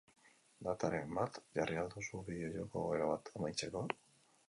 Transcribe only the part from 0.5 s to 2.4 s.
Dataren bat jarri al duzu